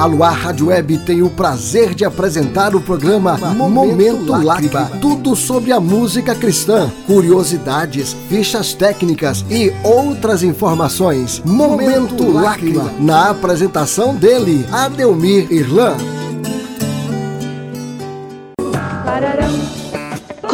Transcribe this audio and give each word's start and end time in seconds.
A 0.00 0.06
Luar 0.06 0.32
Rádio 0.32 0.68
Web 0.68 0.96
tem 1.00 1.20
o 1.20 1.28
prazer 1.28 1.94
de 1.94 2.06
apresentar 2.06 2.74
o 2.74 2.80
programa 2.80 3.36
Momento, 3.36 3.70
Momento 3.70 4.32
Lágrima. 4.42 4.86
Tudo 4.98 5.36
sobre 5.36 5.72
a 5.72 5.78
música 5.78 6.34
cristã, 6.34 6.90
curiosidades, 7.06 8.16
fichas 8.30 8.72
técnicas 8.72 9.44
e 9.50 9.70
outras 9.84 10.42
informações. 10.42 11.42
Momento, 11.44 12.14
Momento 12.14 12.32
Lágrima. 12.32 12.90
Na 12.98 13.28
apresentação 13.28 14.16
dele, 14.16 14.64
Adelmir 14.72 15.52
Irlan. 15.52 15.98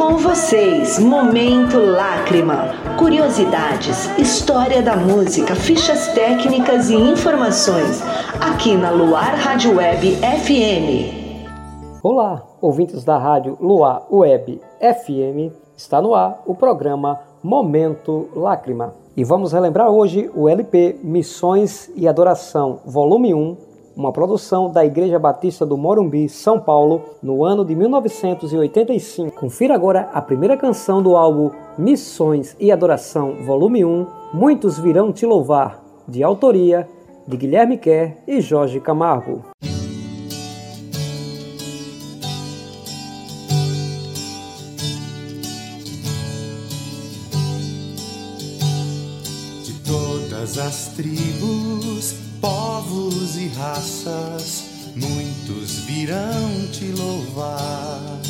Com 0.06 0.18
vocês, 0.18 1.00
Momento 1.00 1.80
Lágrima. 1.80 2.68
Curiosidades, 2.96 4.06
história 4.16 4.80
da 4.80 4.96
música, 4.96 5.56
fichas 5.56 6.06
técnicas 6.14 6.88
e 6.88 6.94
informações. 6.94 8.00
Aqui 8.40 8.76
na 8.76 8.92
Luar 8.92 9.34
Rádio 9.34 9.74
Web 9.74 10.16
FM. 10.18 11.98
Olá, 12.04 12.40
ouvintes 12.60 13.02
da 13.02 13.18
rádio 13.18 13.58
Luar 13.60 14.06
Web 14.08 14.60
FM. 14.78 15.52
Está 15.76 16.00
no 16.00 16.14
ar 16.14 16.40
o 16.46 16.54
programa 16.54 17.18
Momento 17.42 18.28
Lágrima. 18.32 18.94
E 19.16 19.24
vamos 19.24 19.52
relembrar 19.52 19.90
hoje 19.90 20.30
o 20.36 20.48
LP 20.48 21.00
Missões 21.02 21.90
e 21.96 22.06
Adoração, 22.06 22.78
volume 22.86 23.34
1, 23.34 23.56
uma 23.96 24.12
produção 24.12 24.70
da 24.70 24.84
Igreja 24.84 25.18
Batista 25.18 25.64
do 25.64 25.78
Morumbi, 25.78 26.28
São 26.28 26.60
Paulo, 26.60 27.02
no 27.22 27.42
ano 27.42 27.64
de 27.64 27.74
1985. 27.74 29.34
Confira 29.34 29.74
agora 29.74 30.10
a 30.12 30.20
primeira 30.20 30.56
canção 30.56 31.02
do 31.02 31.16
álbum 31.16 31.50
Missões 31.78 32.54
e 32.60 32.70
Adoração, 32.70 33.36
volume 33.42 33.84
1, 33.84 34.06
Muitos 34.34 34.78
Virão 34.78 35.12
Te 35.12 35.24
Louvar, 35.24 35.82
de 36.06 36.22
autoria 36.22 36.86
de 37.26 37.36
Guilherme 37.38 37.78
Kerr 37.78 38.18
e 38.28 38.40
Jorge 38.40 38.78
Camargo. 38.80 39.42
De 49.64 49.72
todas 49.84 50.58
as 50.58 50.88
tribos 50.94 51.75
raças, 53.56 54.64
muitos 54.94 55.80
virão 55.86 56.68
te 56.72 56.86
louvar. 56.92 58.20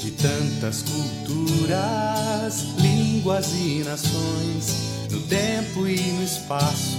De 0.00 0.10
tantas 0.12 0.82
culturas, 0.82 2.62
línguas 2.78 3.52
e 3.52 3.82
nações, 3.84 4.74
no 5.10 5.20
tempo 5.22 5.86
e 5.86 6.00
no 6.00 6.24
espaço, 6.24 6.98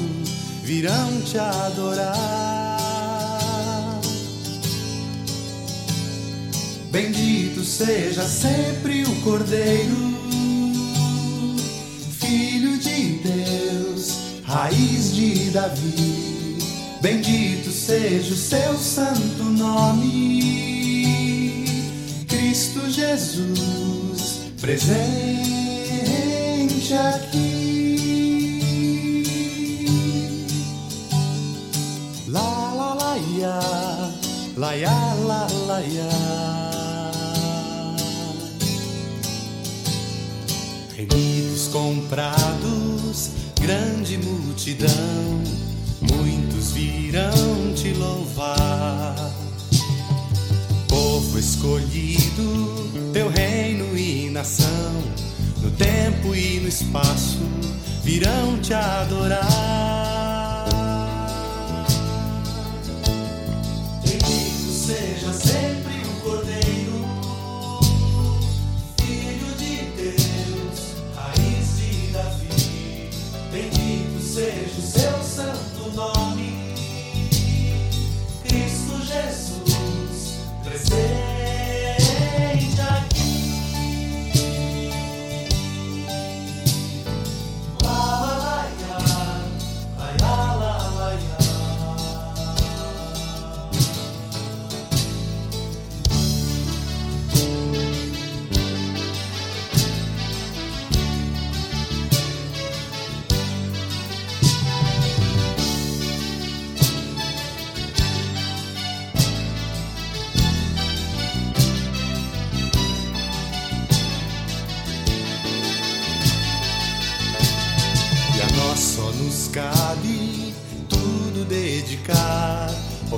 virão 0.64 1.22
te 1.22 1.38
adorar. 1.38 2.80
Bendito 6.92 7.64
seja 7.64 8.24
sempre 8.24 9.04
o 9.04 9.22
Cordeiro, 9.22 10.10
Filho 12.20 12.78
de 12.78 13.20
Deus 13.20 14.30
raiz 14.50 15.14
de 15.14 15.52
Davi. 15.52 16.39
Bendito 17.02 17.72
seja 17.72 18.34
o 18.34 18.38
seu 18.38 18.78
santo 18.78 19.44
nome, 19.44 20.44
Cristo 22.28 22.90
Jesus, 22.90 24.42
presente 24.60 25.10
aqui. 26.94 27.70
La 32.28 32.74
la 32.76 32.94
la 32.96 33.16
ya, 33.38 33.60
la 34.58 34.74
ya 34.74 35.16
la 35.26 35.48
la 35.68 35.80
ya. 35.80 36.10
Remidos 40.98 41.70
comprados 41.70 43.30
grande 43.62 44.18
multidão, 44.18 45.44
virão 46.74 47.74
te 47.76 47.94
louvar. 47.94 49.16
Povo 50.88 51.38
escolhido, 51.38 53.12
teu 53.14 53.30
reino 53.30 53.98
e 53.98 54.30
nação, 54.30 55.04
no 55.62 55.72
tempo 55.72 56.36
e 56.36 56.60
no 56.60 56.68
espaço, 56.68 57.40
virão 58.04 58.58
te 58.60 58.74
adorar. 58.74 59.89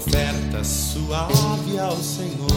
Oferta 0.01 0.63
suave 0.63 1.78
ao 1.79 1.95
Senhor. 1.97 2.50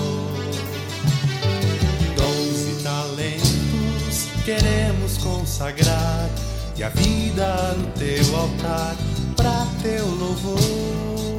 Dons 2.16 2.80
e 2.80 2.82
talentos 2.82 4.28
queremos 4.44 5.18
consagrar, 5.18 6.30
e 6.76 6.82
a 6.82 6.88
vida 6.88 7.74
no 7.74 7.86
teu 7.92 8.36
altar, 8.36 8.96
pra 9.36 9.66
teu 9.82 10.06
louvor. 10.06 11.33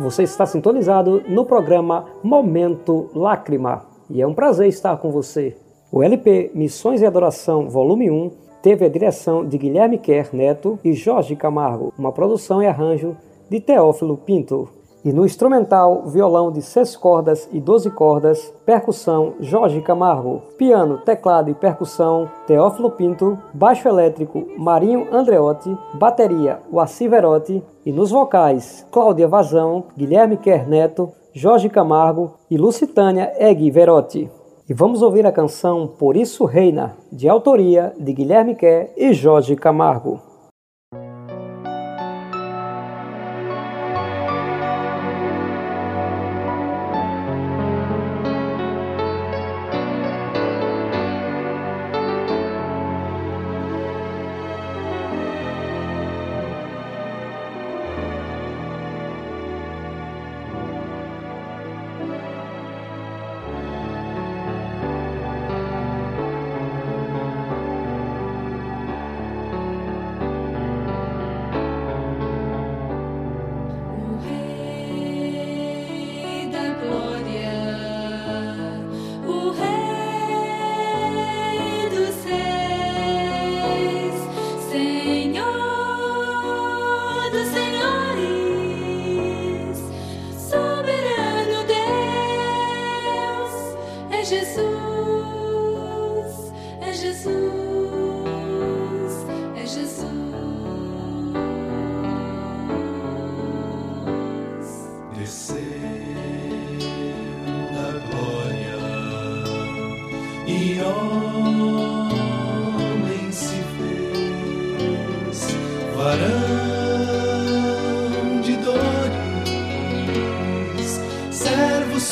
Você 0.00 0.22
está 0.22 0.46
sintonizado 0.46 1.22
no 1.28 1.44
programa 1.44 2.06
Momento 2.22 3.10
Lágrima 3.14 3.84
e 4.08 4.22
é 4.22 4.26
um 4.26 4.32
prazer 4.32 4.66
estar 4.66 4.96
com 4.96 5.10
você. 5.10 5.54
O 5.92 6.02
LP 6.02 6.52
Missões 6.54 7.02
e 7.02 7.06
Adoração, 7.06 7.68
volume 7.68 8.10
1, 8.10 8.30
teve 8.62 8.86
a 8.86 8.88
direção 8.88 9.46
de 9.46 9.58
Guilherme 9.58 9.98
Kerr 9.98 10.30
Neto 10.32 10.78
e 10.82 10.94
Jorge 10.94 11.36
Camargo, 11.36 11.92
uma 11.98 12.12
produção 12.12 12.62
e 12.62 12.66
arranjo 12.66 13.14
de 13.50 13.60
Teófilo 13.60 14.16
Pinto. 14.16 14.70
E 15.02 15.12
no 15.14 15.24
instrumental, 15.24 16.02
violão 16.06 16.52
de 16.52 16.60
6 16.60 16.94
cordas 16.96 17.48
e 17.50 17.58
12 17.58 17.90
cordas, 17.90 18.52
percussão 18.66 19.34
Jorge 19.40 19.80
Camargo, 19.80 20.42
piano, 20.58 20.98
teclado 20.98 21.50
e 21.50 21.54
percussão 21.54 22.28
Teófilo 22.46 22.90
Pinto, 22.90 23.38
baixo 23.54 23.88
elétrico 23.88 24.46
Marinho 24.58 25.08
Andreotti, 25.10 25.74
bateria 25.94 26.60
Wassi 26.70 27.08
Verotti 27.08 27.62
e 27.86 27.92
nos 27.92 28.10
vocais 28.10 28.86
Cláudia 28.90 29.26
Vazão, 29.26 29.84
Guilherme 29.96 30.36
Kerneto, 30.36 31.10
Jorge 31.32 31.70
Camargo 31.70 32.34
e 32.50 32.58
Lucitânia 32.58 33.32
Egui 33.38 33.70
Verotti. 33.70 34.30
E 34.68 34.74
vamos 34.74 35.00
ouvir 35.00 35.26
a 35.26 35.32
canção 35.32 35.86
Por 35.86 36.14
Isso 36.14 36.44
Reina, 36.44 36.94
de 37.10 37.28
autoria 37.28 37.94
de 37.98 38.12
Guilherme 38.12 38.54
Kerr 38.54 38.90
e 38.96 39.14
Jorge 39.14 39.56
Camargo. 39.56 40.29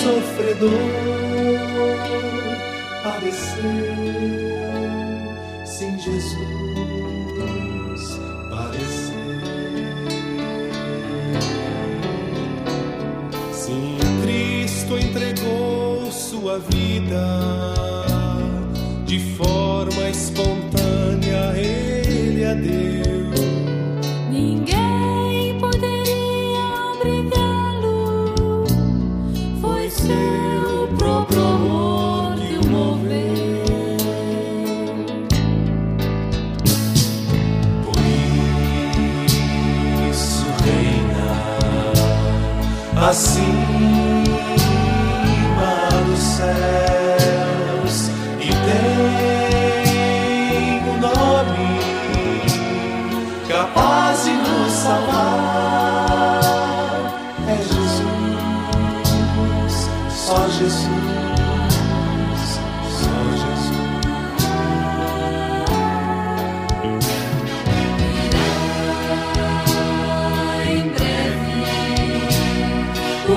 sofredor 0.09 0.71
padecer, 3.03 3.95
sim, 5.67 5.99
Jesus 5.99 6.35
parecer. 8.49 9.19
Sim, 13.53 13.99
Cristo 14.23 14.99
entregou 14.99 16.11
sua 16.11 16.59
vida 16.59 17.75
de 19.05 19.19
forma 19.37 20.09
espontânea, 20.09 21.53
Ele 21.55 22.47
a 22.47 22.55
Deus. 22.55 23.18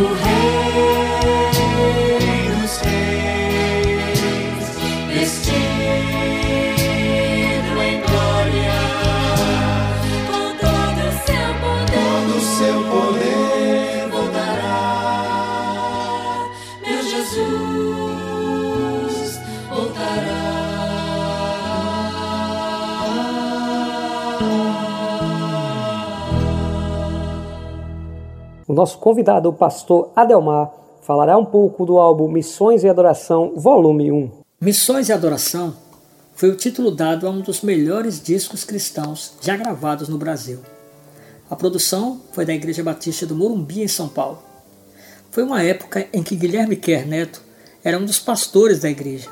O 0.04 0.41
nosso 28.82 28.98
convidado, 28.98 29.48
o 29.48 29.54
pastor 29.54 30.12
Adelmar, 30.16 30.72
falará 31.04 31.38
um 31.38 31.46
pouco 31.46 31.86
do 31.86 32.00
álbum 32.00 32.28
Missões 32.28 32.84
e 32.84 32.90
Adoração, 32.90 33.54
volume 33.56 34.12
1. 34.12 34.32
Missões 34.60 35.08
e 35.08 35.14
Adoração 35.14 35.76
foi 36.34 36.50
o 36.50 36.56
título 36.56 36.90
dado 36.90 37.28
a 37.28 37.30
um 37.30 37.42
dos 37.42 37.62
melhores 37.62 38.20
discos 38.20 38.64
cristãos 38.64 39.34
já 39.40 39.56
gravados 39.56 40.10
no 40.10 40.18
Brasil. 40.18 40.62
A 41.48 41.56
produção 41.56 42.22
foi 42.32 42.44
da 42.44 42.56
Igreja 42.56 42.82
Batista 42.82 43.24
do 43.24 43.36
Morumbi, 43.36 43.84
em 43.84 43.88
São 43.88 44.10
Paulo. 44.10 44.40
Foi 45.30 45.44
uma 45.44 45.62
época 45.62 46.08
em 46.12 46.24
que 46.24 46.36
Guilherme 46.36 46.76
Kerr 46.76 47.08
Neto 47.08 47.40
era 47.84 48.00
um 48.00 48.06
dos 48.06 48.18
pastores 48.18 48.80
da 48.80 48.90
igreja 48.90 49.30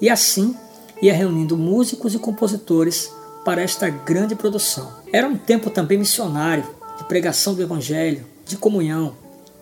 e 0.00 0.10
assim 0.10 0.56
ia 1.00 1.14
reunindo 1.14 1.56
músicos 1.56 2.12
e 2.12 2.18
compositores 2.18 3.12
para 3.44 3.62
esta 3.62 3.88
grande 3.88 4.34
produção. 4.34 4.90
Era 5.12 5.28
um 5.28 5.36
tempo 5.36 5.70
também 5.70 5.96
missionário, 5.96 6.64
de 6.98 7.04
pregação 7.04 7.54
do 7.54 7.62
Evangelho, 7.62 8.26
de 8.50 8.56
comunhão. 8.56 9.14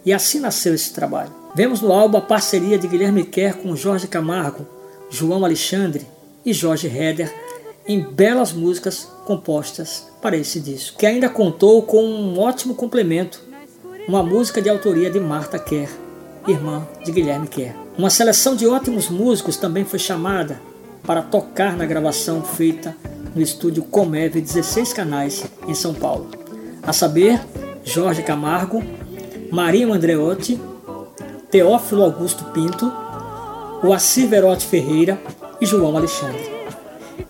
E 0.04 0.12
assim 0.12 0.40
nasceu 0.40 0.74
esse 0.74 0.92
trabalho. 0.92 1.32
Vemos 1.54 1.80
no 1.80 1.92
álbum 1.92 2.18
a 2.18 2.22
parceria 2.22 2.78
de 2.78 2.88
Guilherme 2.88 3.24
Kerr 3.24 3.58
com 3.58 3.76
Jorge 3.76 4.08
Camargo, 4.08 4.66
João 5.10 5.44
Alexandre 5.44 6.06
e 6.44 6.52
Jorge 6.52 6.86
Heder 6.86 7.32
em 7.86 8.02
belas 8.02 8.52
músicas 8.52 9.08
compostas 9.24 10.06
para 10.20 10.36
esse 10.36 10.60
disco, 10.60 10.98
que 10.98 11.06
ainda 11.06 11.28
contou 11.28 11.82
com 11.82 12.02
um 12.02 12.38
ótimo 12.38 12.74
complemento, 12.74 13.42
uma 14.06 14.22
música 14.22 14.60
de 14.60 14.68
autoria 14.68 15.10
de 15.10 15.18
Marta 15.18 15.58
Kerr, 15.58 15.90
irmã 16.46 16.86
de 17.04 17.12
Guilherme 17.12 17.48
Kerr. 17.48 17.74
Uma 17.96 18.10
seleção 18.10 18.54
de 18.54 18.66
ótimos 18.66 19.08
músicos 19.08 19.56
também 19.56 19.84
foi 19.84 19.98
chamada 19.98 20.60
para 21.02 21.22
tocar 21.22 21.76
na 21.76 21.86
gravação 21.86 22.42
feita 22.42 22.94
no 23.34 23.40
estúdio 23.40 23.82
Comeve 23.82 24.40
16 24.40 24.92
canais 24.92 25.44
em 25.66 25.74
São 25.74 25.94
Paulo. 25.94 26.30
A 26.82 26.92
saber, 26.92 27.40
Jorge 27.88 28.22
Camargo, 28.22 28.82
Marinho 29.50 29.94
Andreotti, 29.94 30.60
Teófilo 31.50 32.04
Augusto 32.04 32.44
Pinto, 32.52 32.92
Oacir 33.82 34.28
Verotti 34.28 34.66
Ferreira 34.66 35.18
e 35.58 35.64
João 35.64 35.96
Alexandre. 35.96 36.52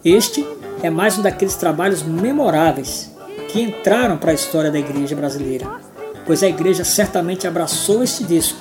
Este 0.05 0.45
é 0.83 0.91
mais 0.91 1.17
um 1.17 1.23
daqueles 1.23 1.55
trabalhos 1.55 2.03
memoráveis 2.03 3.15
que 3.53 3.63
entraram 3.63 4.19
para 4.19 4.33
a 4.33 4.35
história 4.35 4.69
da 4.69 4.81
igreja 4.81 5.15
brasileira, 5.15 5.65
pois 6.27 6.43
a 6.43 6.49
igreja 6.49 6.83
certamente 6.83 7.47
abraçou 7.47 8.03
este 8.03 8.25
disco, 8.25 8.59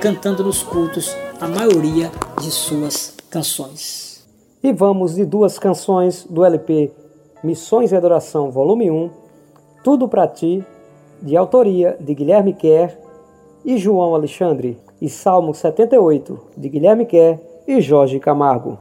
cantando 0.00 0.44
nos 0.44 0.62
cultos 0.62 1.12
a 1.40 1.48
maioria 1.48 2.12
de 2.40 2.50
suas 2.52 3.12
canções. 3.28 4.24
E 4.62 4.72
vamos 4.72 5.16
de 5.16 5.24
duas 5.24 5.58
canções 5.58 6.24
do 6.30 6.44
LP 6.44 6.92
Missões 7.42 7.90
e 7.90 7.96
Adoração, 7.96 8.52
volume 8.52 8.88
1, 8.88 9.10
Tudo 9.82 10.06
para 10.06 10.28
Ti 10.28 10.64
de 11.22 11.36
autoria 11.36 11.96
de 12.00 12.14
Guilherme 12.14 12.52
Kerr 12.52 12.96
e 13.64 13.76
João 13.76 14.14
Alexandre, 14.14 14.78
e 15.00 15.08
Salmo 15.08 15.54
78, 15.54 16.38
de 16.56 16.68
Guilherme 16.68 17.06
Quer 17.06 17.40
e 17.66 17.80
Jorge 17.80 18.18
Camargo. 18.18 18.78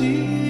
see. 0.00 0.49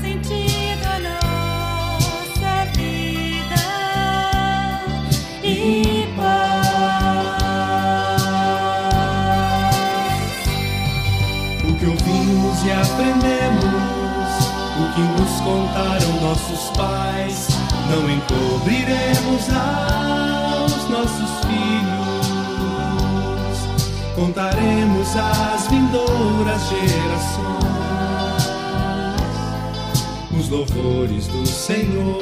sentido 0.00 0.84
à 0.86 0.98
nossa 1.00 2.52
vida 2.76 3.64
e 5.44 6.06
paz. 6.16 6.48
O 11.64 11.70
que 11.78 11.86
ouvimos 11.86 12.64
e 12.64 12.70
aprendemos, 12.72 14.30
o 14.76 14.84
que 14.94 15.02
nos 15.20 15.32
contaram 15.40 16.12
nossos 16.22 16.70
pais, 16.76 17.57
não 17.90 18.10
encobriremos 18.10 19.48
aos 19.50 20.88
nossos 20.88 21.30
filhos. 21.46 22.18
Contaremos 24.14 25.16
às 25.16 25.66
vindouras 25.68 26.62
gerações 26.68 27.68
os 30.38 30.48
louvores 30.48 31.26
do 31.26 31.46
Senhor, 31.46 32.20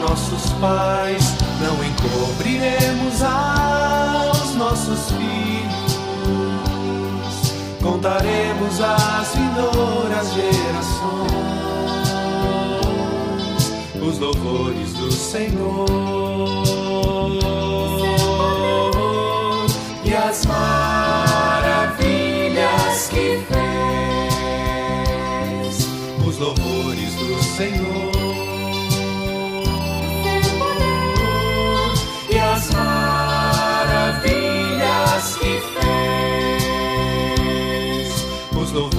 nossos 0.00 0.52
pais, 0.54 1.34
não 1.60 1.76
encobriremos 1.84 3.22
aos 3.22 4.54
nossos 4.54 5.10
filhos. 5.12 5.98
Contaremos 7.82 8.80
às 8.80 9.34
vindouras 9.34 10.32
gerações 10.34 11.48
os 14.08 14.18
louvores 14.18 14.92
do 14.94 15.12
Senhor 15.12 16.77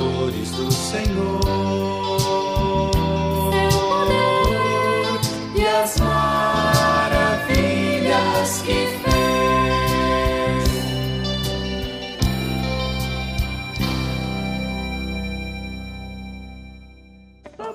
do 0.10 0.72
Senhor. 0.72 1.40
E 5.56 5.66
as 5.66 6.00
maravilhas 6.00 7.42
que 8.62 8.74
fez. 8.74 9.10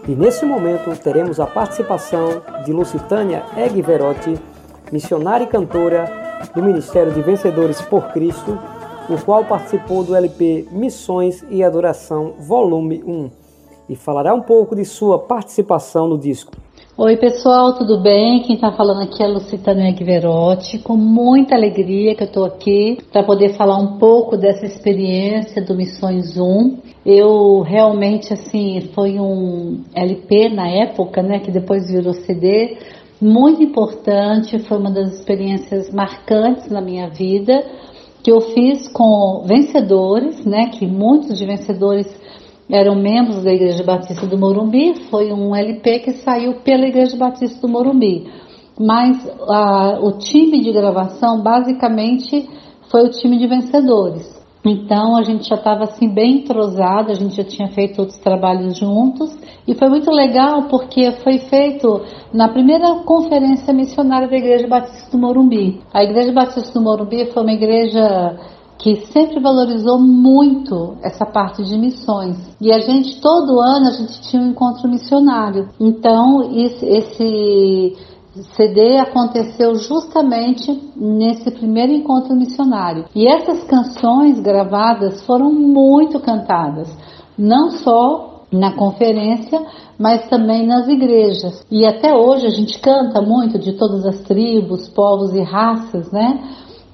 E 0.07 0.15
nesse 0.15 0.45
momento 0.45 0.95
teremos 1.03 1.41
a 1.41 1.47
participação 1.47 2.43
de 2.65 2.73
Lucitânia 2.73 3.43
Egverotti, 3.57 4.39
missionária 4.93 5.45
e 5.45 5.49
cantora 5.49 6.05
do 6.55 6.63
Ministério 6.63 7.13
de 7.13 7.23
Vencedores 7.23 7.81
por 7.81 8.13
Cristo, 8.13 8.59
o 9.09 9.23
qual 9.23 9.45
participou 9.45 10.03
do 10.03 10.15
LP 10.15 10.67
Missões 10.73 11.45
e 11.51 11.63
Adoração 11.63 12.35
Volume 12.39 13.03
1, 13.05 13.31
e 13.91 13.97
falará 13.97 14.35
um 14.35 14.41
pouco 14.41 14.75
de 14.75 14.85
sua 14.85 15.19
participação 15.19 16.09
no 16.09 16.19
disco. 16.19 16.53
Oi 16.97 17.17
pessoal, 17.17 17.75
tudo 17.75 18.01
bem? 18.01 18.41
Quem 18.43 18.55
está 18.55 18.73
falando 18.73 19.03
aqui 19.03 19.23
é 19.23 19.27
a 19.27 19.29
Lucitânia 19.29 19.91
Egverotti, 19.91 20.79
com 20.79 20.97
muita 20.97 21.55
alegria 21.55 22.15
que 22.15 22.23
eu 22.23 22.29
estou 22.29 22.45
aqui 22.45 22.99
para 23.13 23.25
poder 23.25 23.57
falar 23.57 23.77
um 23.77 23.99
pouco 23.99 24.37
dessa 24.37 24.65
experiência 24.65 25.61
do 25.61 25.75
Missões 25.75 26.39
1. 26.39 26.79
Eu 27.05 27.61
realmente, 27.61 28.33
assim, 28.33 28.91
foi 28.95 29.19
um 29.19 29.83
LP 29.95 30.49
na 30.49 30.69
época, 30.69 31.21
né, 31.21 31.41
que 31.41 31.51
depois 31.51 31.91
virou 31.91 32.15
CD, 32.15 32.79
muito 33.21 33.63
importante, 33.63 34.59
foi 34.61 34.79
uma 34.79 34.91
das 34.91 35.15
experiências 35.15 35.91
marcantes 35.93 36.71
na 36.71 36.81
minha 36.81 37.09
vida, 37.09 37.65
que 38.25 38.33
eu 38.33 38.41
fiz 38.41 38.89
com 38.89 39.45
vencedores, 39.47 40.47
né, 40.47 40.71
que 40.71 40.87
muitos 40.87 41.37
de 41.37 41.45
vencedores 41.45 42.07
eram 42.71 42.95
membros 42.95 43.45
da 43.45 43.53
Igreja 43.53 43.85
Batista 43.85 44.27
do 44.27 44.39
Morumbi, 44.39 44.95
foi 45.11 45.31
um 45.31 45.55
LP 45.55 45.99
que 45.99 46.13
saiu 46.15 46.55
pela 46.65 46.87
Igreja 46.87 47.19
Batista 47.19 47.61
do 47.61 47.69
Morumbi. 47.69 48.27
Mas 48.81 49.31
ah, 49.47 49.99
o 50.01 50.13
time 50.13 50.63
de 50.63 50.73
gravação 50.73 51.43
basicamente 51.43 52.49
foi 52.91 53.03
o 53.03 53.11
time 53.11 53.37
de 53.39 53.47
vencedores. 53.47 54.43
Então 54.65 55.17
a 55.17 55.23
gente 55.23 55.47
já 55.49 55.57
estava 55.57 55.85
assim 55.85 56.09
bem 56.09 56.39
entrosado, 56.39 57.11
a 57.11 57.15
gente 57.15 57.37
já 57.37 57.45
tinha 57.45 57.69
feito 57.69 58.01
outros 58.01 58.19
trabalhos 58.19 58.79
juntos 58.79 59.37
e 59.69 59.75
foi 59.75 59.89
muito 59.89 60.11
legal 60.11 60.65
porque 60.65 61.13
foi 61.23 61.39
feito 61.39 62.01
na 62.33 62.49
primeira 62.49 63.03
conferência 63.05 63.75
missionária 63.75 64.27
da 64.27 64.37
Igreja 64.37 64.67
Batista 64.67 65.11
do 65.11 65.19
Morumbi. 65.19 65.83
A 65.93 66.03
Igreja 66.03 66.33
Batista 66.33 66.73
do 66.73 66.83
Morumbi 66.83 67.27
foi 67.27 67.43
uma 67.43 67.53
igreja 67.53 68.39
que 68.79 68.97
sempre 69.07 69.41
valorizou 69.41 69.99
muito 69.99 70.97
essa 71.03 71.25
parte 71.25 71.63
de 71.65 71.79
missões. 71.79 72.37
E 72.61 72.73
a 72.73 72.81
gente, 72.81 73.21
todo 73.21 73.61
ano, 73.61 73.89
a 73.89 73.93
gente 73.93 74.21
tinha 74.23 74.43
um 74.43 74.51
encontro 74.51 74.89
missionário. 74.89 75.71
Então, 75.81 76.51
esse, 76.55 76.85
esse 76.85 77.97
CD 78.57 78.99
aconteceu 78.99 79.77
justamente 79.77 80.73
nesse 80.97 81.51
primeiro 81.53 81.93
encontro 81.93 82.35
missionário. 82.35 83.05
E 83.15 83.29
essas 83.29 83.63
canções 83.65 84.41
gravadas 84.41 85.25
foram 85.25 85.53
muito 85.53 86.19
cantadas, 86.19 86.89
não 87.39 87.71
só 87.71 88.45
na 88.51 88.73
conferência, 88.73 89.61
mas 89.99 90.29
também 90.29 90.67
nas 90.67 90.89
igrejas. 90.89 91.65
E 91.71 91.87
até 91.87 92.15
hoje 92.15 92.47
a 92.47 92.51
gente 92.51 92.79
canta 92.81 93.21
muito 93.21 93.59
de 93.59 93.73
todas 93.73 94.05
as 94.05 94.21
tribos, 94.23 94.89
povos 94.89 95.33
e 95.35 95.43
raças, 95.43 96.11
né? 96.11 96.41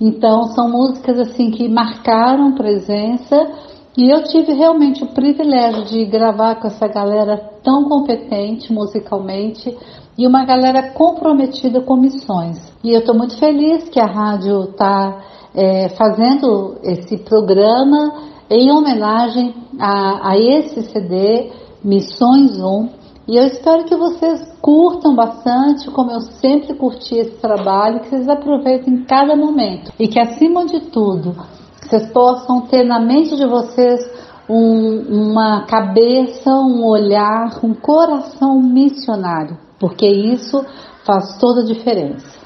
Então 0.00 0.44
são 0.54 0.70
músicas 0.70 1.18
assim 1.18 1.50
que 1.50 1.68
marcaram 1.68 2.52
presença 2.52 3.50
e 3.96 4.08
eu 4.08 4.24
tive 4.24 4.52
realmente 4.52 5.02
o 5.04 5.08
privilégio 5.08 5.84
de 5.84 6.04
gravar 6.06 6.54
com 6.56 6.68
essa 6.68 6.86
galera 6.86 7.36
tão 7.62 7.84
competente 7.84 8.72
musicalmente 8.72 9.76
e 10.20 10.26
uma 10.26 10.44
galera 10.44 10.90
comprometida 10.90 11.80
com 11.80 11.96
missões. 11.96 12.58
E 12.84 12.92
eu 12.92 13.00
estou 13.00 13.16
muito 13.16 13.38
feliz 13.38 13.88
que 13.88 13.98
a 13.98 14.04
rádio 14.04 14.64
está 14.64 15.18
é, 15.54 15.88
fazendo 15.96 16.76
esse 16.82 17.16
programa 17.16 18.12
em 18.50 18.70
homenagem 18.70 19.54
a, 19.78 20.32
a 20.32 20.38
esse 20.38 20.82
CD 20.82 21.50
Missões 21.82 22.60
1 22.60 23.00
e 23.26 23.36
eu 23.36 23.46
espero 23.46 23.84
que 23.84 23.96
vocês 23.96 24.42
curtam 24.60 25.14
bastante, 25.14 25.90
como 25.90 26.10
eu 26.10 26.20
sempre 26.20 26.74
curti 26.74 27.14
esse 27.14 27.36
trabalho, 27.40 28.00
que 28.00 28.10
vocês 28.10 28.28
aproveitem 28.28 29.04
cada 29.04 29.34
momento. 29.34 29.90
E 29.98 30.06
que, 30.06 30.18
acima 30.18 30.66
de 30.66 30.80
tudo, 30.90 31.34
vocês 31.80 32.10
possam 32.12 32.62
ter 32.62 32.84
na 32.84 33.00
mente 33.00 33.36
de 33.36 33.46
vocês 33.46 34.00
um, 34.48 35.30
uma 35.30 35.64
cabeça, 35.64 36.50
um 36.50 36.84
olhar, 36.84 37.60
um 37.62 37.72
coração 37.72 38.60
missionário, 38.60 39.56
porque 39.80 40.06
isso 40.06 40.64
faz 41.04 41.38
toda 41.40 41.62
a 41.62 41.64
diferença. 41.64 42.38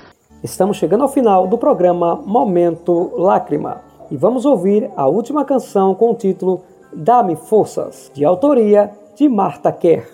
Estamos 0.43 0.77
chegando 0.77 1.03
ao 1.03 1.09
final 1.09 1.49
do 1.49 1.59
programa 1.59 2.17
Momento 2.17 3.11
Lágrima 3.17 3.83
e 4.11 4.17
vamos 4.17 4.45
ouvir 4.45 4.91
a 4.97 5.09
última 5.09 5.45
canção 5.45 5.95
com 5.95 6.13
o 6.13 6.15
título 6.15 6.63
Dá-me 6.93 7.35
Forças, 7.35 8.11
de 8.15 8.25
autoria 8.25 8.91
de 9.17 9.29
Marta 9.29 9.73
Kerr. 9.73 10.07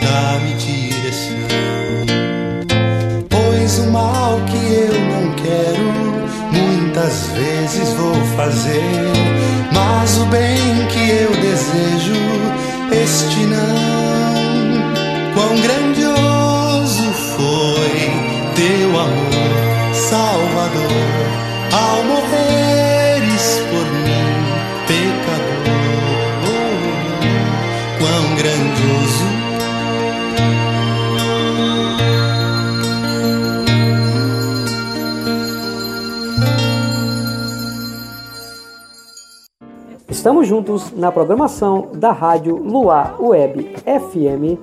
Dá-me 0.00 0.54
direção. 0.54 1.36
Pois 3.28 3.78
o 3.78 3.90
mal 3.90 4.40
que 4.46 4.56
eu 4.56 5.00
não 5.12 5.32
quero, 5.34 5.84
muitas 6.52 7.26
vezes 7.28 7.92
vou 7.94 8.14
fazer. 8.36 8.82
Mas 9.72 10.18
o 10.18 10.26
bem 10.26 10.69
Estamos 40.10 40.48
juntos 40.48 40.90
na 40.90 41.12
programação 41.12 41.88
da 41.94 42.10
Rádio 42.10 42.56
Luar 42.56 43.14
Web 43.22 43.76
FM 43.84 44.58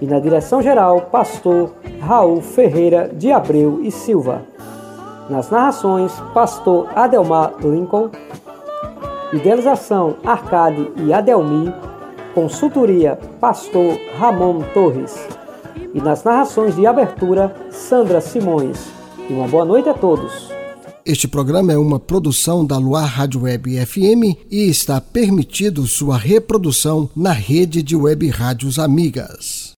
e 0.00 0.06
na 0.06 0.18
direção 0.18 0.60
geral, 0.60 1.02
pastor 1.02 1.72
Raul 2.00 2.42
Ferreira 2.42 3.08
de 3.08 3.30
Abreu 3.30 3.80
e 3.80 3.92
Silva. 3.92 4.42
Nas 5.30 5.48
narrações, 5.50 6.12
pastor 6.34 6.88
Adelmar 6.96 7.54
Lincoln. 7.60 8.10
Idealização 9.32 10.16
Arcade 10.24 10.90
e 10.96 11.12
Adelmi. 11.12 11.72
Consultoria 12.34 13.16
Pastor 13.40 13.96
Ramon 14.18 14.62
Torres. 14.74 15.28
E 15.94 16.00
nas 16.00 16.24
narrações 16.24 16.74
de 16.74 16.86
abertura, 16.88 17.54
Sandra 17.70 18.20
Simões. 18.20 18.92
E 19.30 19.32
uma 19.32 19.46
boa 19.46 19.64
noite 19.64 19.88
a 19.88 19.94
todos. 19.94 20.51
Este 21.04 21.26
programa 21.26 21.72
é 21.72 21.76
uma 21.76 21.98
produção 21.98 22.64
da 22.64 22.78
Luar 22.78 23.06
Rádio 23.06 23.40
Web 23.40 23.74
FM 23.84 24.38
e 24.48 24.68
está 24.68 25.00
permitido 25.00 25.84
sua 25.84 26.16
reprodução 26.16 27.10
na 27.16 27.32
rede 27.32 27.82
de 27.82 27.96
web 27.96 28.28
rádios 28.28 28.78
amigas. 28.78 29.71